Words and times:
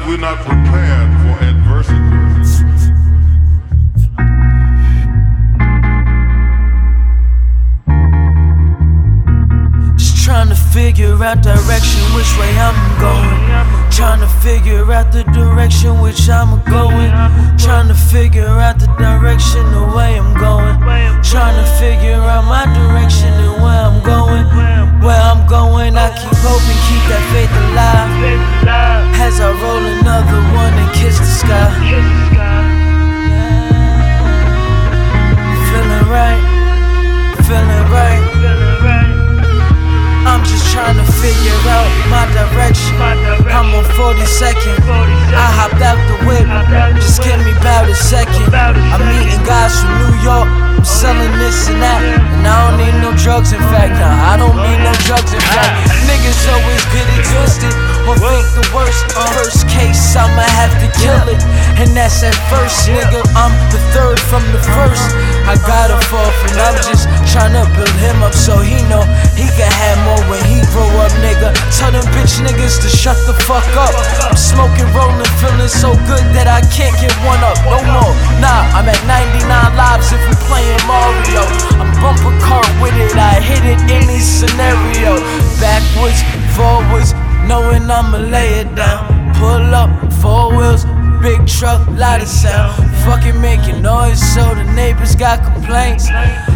Sometimes 0.00 0.08
we're 0.08 0.16
not 0.18 0.38
prepared 0.38 1.10
for 1.20 1.34
adversity. 1.44 1.96
Just 9.96 10.24
trying 10.24 10.48
to 10.48 10.54
figure 10.54 11.22
out 11.22 11.42
direction, 11.42 12.02
which 12.14 12.32
way 12.38 12.56
I'm 12.58 13.00
going. 13.00 13.90
Trying 13.90 14.20
to 14.20 14.28
figure 14.28 14.90
out 14.92 15.12
the 15.12 15.24
direction 15.24 16.00
which 16.00 16.28
I'm 16.28 16.62
going. 16.64 17.10
Trying 17.58 17.88
to 17.88 17.94
figure 17.94 18.46
out 18.46 18.78
the 18.78 18.86
direction, 18.96 19.62
the 19.72 19.89
40 44.10 44.26
second. 44.26 44.74
I 45.38 45.46
hopped 45.54 45.78
out 45.78 45.94
the 46.10 46.18
whip, 46.26 46.42
just 46.98 47.22
give 47.22 47.38
me 47.46 47.54
about 47.62 47.86
a 47.86 47.94
second. 47.94 48.50
I'm 48.50 48.98
meeting 49.06 49.38
guys 49.46 49.78
from 49.78 49.94
New 50.02 50.18
York, 50.26 50.50
I'm 50.50 50.82
selling 50.82 51.30
this 51.38 51.70
and 51.70 51.78
that. 51.78 52.02
And 52.02 52.42
I 52.42 52.58
don't 52.58 52.82
need 52.82 52.96
no 52.98 53.14
drugs, 53.14 53.54
in 53.54 53.62
fact, 53.70 53.94
nah, 54.02 54.10
I 54.10 54.34
don't 54.34 54.58
need 54.58 54.82
no 54.82 54.90
drugs, 55.06 55.30
in 55.30 55.38
fact. 55.54 55.94
Niggas 56.10 56.42
always 56.50 56.82
get 56.90 57.06
it 57.06 57.22
twisted, 57.22 57.74
or 58.10 58.18
think 58.18 58.50
the 58.58 58.66
worst. 58.74 58.98
First 59.14 59.70
case, 59.70 60.02
I'ma 60.18 60.42
have 60.58 60.74
to 60.82 60.90
kill 60.98 61.30
it. 61.30 61.38
And 61.78 61.94
that's 61.94 62.26
at 62.26 62.34
first, 62.50 62.90
nigga, 62.90 63.22
I'm 63.38 63.54
the 63.70 63.78
third 63.94 64.18
from 64.18 64.42
the 64.50 64.58
first. 64.74 65.06
I 65.46 65.54
gotta 65.70 65.98
fall 66.10 66.30
and 66.50 66.58
I'm 66.58 66.78
just 66.82 67.06
the 73.30 73.42
fuck 73.46 73.66
up. 73.76 73.94
I'm 74.26 74.36
smoking, 74.36 74.90
rolling, 74.90 75.30
feeling 75.38 75.70
so 75.70 75.94
good 76.10 76.24
that 76.34 76.50
I 76.50 76.60
can't 76.74 76.94
get 76.98 77.14
one 77.22 77.38
up 77.46 77.58
no 77.62 77.78
more. 77.94 78.14
Nah, 78.42 78.74
I'm 78.74 78.90
at 78.90 78.98
99 79.06 79.46
lives 79.78 80.10
if 80.10 80.18
we 80.26 80.34
playing 80.50 80.82
Mario. 80.90 81.46
I'm 81.78 81.90
bumper 82.02 82.34
car 82.42 82.64
with 82.82 82.96
it, 82.98 83.14
I 83.14 83.38
hit 83.38 83.62
it 83.62 83.80
any 83.86 84.18
scenario. 84.18 85.22
Backwards, 85.62 86.20
forwards, 86.58 87.14
knowing 87.46 87.86
I'ma 87.86 88.18
lay 88.18 88.66
it 88.66 88.74
down. 88.74 89.06
Pull 89.38 89.74
up, 89.74 89.90
four 90.18 90.56
wheels. 90.56 90.84
Big 91.20 91.46
truck, 91.46 91.86
lot 92.00 92.22
of 92.22 92.28
sound. 92.28 92.72
Fucking 93.04 93.38
making 93.38 93.82
noise 93.82 94.16
so 94.16 94.40
the 94.54 94.64
neighbors 94.72 95.14
got 95.14 95.44
complaints. 95.44 96.08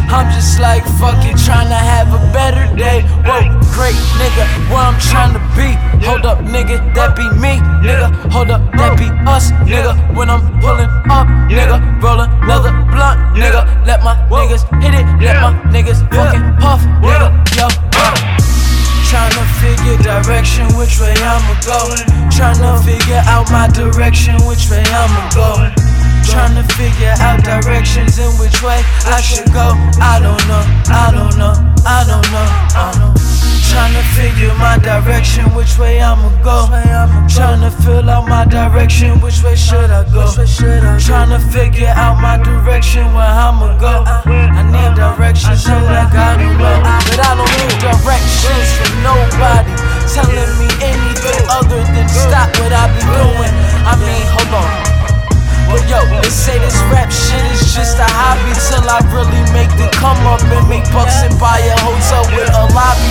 I'm 0.09 0.25
just 0.33 0.59
like 0.59 0.81
fucking 0.97 1.37
trying 1.37 1.69
to 1.69 1.77
have 1.77 2.09
a 2.09 2.21
better 2.33 2.65
day. 2.75 3.05
Whoa, 3.21 3.45
great 3.77 3.93
nigga, 4.17 4.45
where 4.73 4.81
I'm 4.81 4.97
trying 4.99 5.37
to 5.37 5.43
be. 5.53 5.77
Hold 8.35 8.51
up, 8.51 8.59
that 8.75 8.99
be 8.99 9.07
us, 9.31 9.55
nigga. 9.63 9.95
When 10.11 10.27
I'm 10.27 10.43
pulling 10.59 10.91
up, 11.07 11.23
nigga, 11.47 11.79
roll 12.03 12.19
another 12.19 12.75
blunt, 12.91 13.15
nigga. 13.31 13.63
Let 13.87 14.03
my 14.03 14.11
niggas 14.27 14.67
hit 14.83 14.91
it, 14.91 15.07
let 15.23 15.39
my 15.39 15.55
niggas 15.71 16.03
fucking 16.11 16.43
puff, 16.59 16.83
nigga. 16.99 17.31
Yo, 17.55 17.71
Tryna 19.07 19.39
figure 19.63 19.95
direction, 20.03 20.67
which 20.75 20.99
way 20.99 21.15
I'ma 21.15 21.55
go. 21.63 21.79
Tryna 22.27 22.75
figure 22.83 23.23
out 23.23 23.47
my 23.55 23.71
direction, 23.71 24.35
which 24.43 24.67
way 24.67 24.83
I'ma 24.83 25.31
go. 25.31 25.71
Tryna 26.27 26.67
figure 26.75 27.15
out 27.23 27.39
directions 27.39 28.19
in 28.19 28.27
which 28.35 28.59
way 28.59 28.83
I 29.07 29.23
should 29.23 29.47
go. 29.55 29.79
I 30.03 30.19
don't 30.19 30.43
know, 30.51 30.63
I 30.91 31.07
don't 31.07 31.39
know, 31.39 31.55
I 31.87 32.03
don't 32.03 32.27
know. 32.35 32.47
I 32.75 32.91
don't 32.99 33.15
know. 33.15 33.24
Tryna 33.75 34.03
figure 34.15 34.55
my 34.55 34.79
direction, 34.79 35.43
which 35.53 35.77
way 35.77 35.99
I'ma 35.99 36.31
go. 36.39 36.71
Tryna 37.27 37.75
fill 37.83 38.09
out 38.09 38.25
my 38.25 38.45
direction, 38.45 39.19
which 39.19 39.43
way 39.43 39.55
should 39.55 39.91
I 39.91 40.07
go? 40.15 40.31
Tryna 40.31 41.43
figure 41.51 41.91
out 41.91 42.15
my 42.23 42.39
direction, 42.39 43.03
where 43.11 43.27
I'ma 43.27 43.75
go. 43.75 44.07
I 44.07 44.63
need 44.63 44.95
directions, 44.95 45.67
so 45.67 45.75
I 45.75 46.07
know. 46.07 46.55
But 46.55 47.19
I 47.19 47.35
don't 47.35 47.51
need 47.59 47.75
directions 47.83 48.67
from 48.79 48.95
nobody 49.03 49.75
telling 50.07 50.55
me 50.55 50.71
anything 50.79 51.43
other 51.51 51.83
than 51.91 52.07
stop 52.07 52.55
what 52.63 52.71
I 52.71 52.87
be 52.95 53.03
doing. 53.03 53.53
I 53.83 53.99
mean, 53.99 54.23
hold 54.39 54.55
on. 54.55 54.71
But 55.67 55.83
yo, 55.89 55.99
they 56.21 56.29
say 56.29 56.55
this 56.63 56.77
rap 56.93 57.11
shit 57.11 57.43
is 57.51 57.75
just 57.75 57.99
a 57.99 58.07
hobby 58.07 58.53
till 58.55 58.87
I 58.87 59.03
really 59.11 59.43
make 59.51 59.67
the 59.75 59.89
come 59.99 60.23
up 60.29 60.39
and 60.47 60.63
make 60.69 60.85
bucks 60.93 61.25
and 61.25 61.35
buy 61.41 61.59
a 61.59 61.75
hotel 61.83 62.23
with 62.31 62.53
a 62.53 62.65
lobby. 62.71 63.04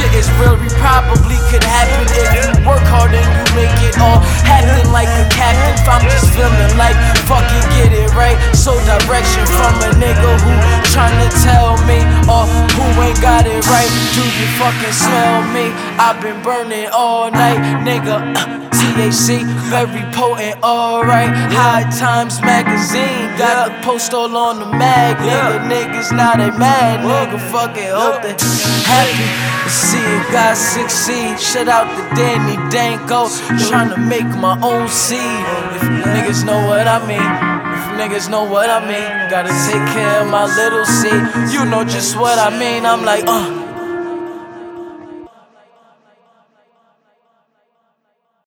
Shit 0.00 0.14
is 0.16 0.30
really 0.40 0.72
probably 0.80 1.36
could 1.52 1.60
happen 1.60 2.08
if 2.08 2.32
you 2.32 2.64
work 2.64 2.80
hard 2.88 3.12
and 3.12 3.20
you 3.20 3.44
make 3.52 3.76
it 3.84 4.00
all 4.00 4.24
happen 4.48 4.88
like 4.96 5.12
a 5.12 5.28
captain. 5.28 5.76
If 5.76 5.84
I'm 5.84 6.00
just 6.08 6.24
feeling 6.32 6.72
like 6.80 6.96
fucking 7.28 7.66
get 7.76 7.92
it 7.92 8.08
right. 8.16 8.40
So 8.56 8.72
direction 8.88 9.44
from 9.44 9.76
a 9.84 9.92
nigga 10.00 10.40
who 10.40 10.56
tryna 10.88 11.28
tell 11.44 11.76
me 11.84 12.00
or 12.32 12.48
who 12.48 12.84
ain't 13.04 13.20
got 13.20 13.44
it 13.44 13.60
right. 13.68 13.92
Do 14.16 14.24
you 14.24 14.48
fucking 14.56 14.96
smell 14.96 15.44
me? 15.52 15.68
I've 16.00 16.16
been 16.24 16.40
burning 16.40 16.88
all 16.96 17.30
night, 17.30 17.60
nigga. 17.84 18.79
Very 18.94 20.02
potent, 20.12 20.62
alright. 20.62 21.30
High 21.52 21.88
Times 21.98 22.40
Magazine, 22.42 23.36
got 23.38 23.68
the 23.68 23.86
post 23.86 24.12
all 24.12 24.36
on 24.36 24.58
the 24.58 24.66
mag, 24.66 25.16
nigga. 25.16 25.70
Niggas 25.70 26.10
now 26.16 26.34
they 26.36 26.50
mad, 26.58 27.00
nigga. 27.00 27.38
Fucking 27.50 27.90
hope 27.90 28.22
they 28.22 28.34
happy 28.84 29.26
to 29.64 29.70
see 29.70 30.32
guy 30.32 30.54
succeed. 30.54 31.38
Shut 31.40 31.68
out 31.68 31.86
the 31.96 32.14
Danny 32.16 32.56
Danko, 32.70 33.28
trying 33.68 33.90
to 33.90 33.98
make 33.98 34.28
my 34.38 34.58
own 34.62 34.88
seed. 34.88 35.20
If 35.20 35.82
niggas 36.04 36.44
know 36.44 36.66
what 36.66 36.86
I 36.86 36.98
mean. 37.06 37.20
If 37.20 37.84
niggas 37.98 38.28
know 38.30 38.44
what 38.44 38.70
I 38.70 38.80
mean, 38.80 39.30
gotta 39.30 39.50
take 39.68 39.86
care 39.94 40.22
of 40.22 40.28
my 40.28 40.46
little 40.46 40.84
seed. 40.84 41.52
You 41.52 41.64
know 41.64 41.84
just 41.84 42.16
what 42.16 42.38
I 42.38 42.50
mean. 42.58 42.84
I'm 42.84 43.04
like, 43.04 43.24
uh. 43.26 43.59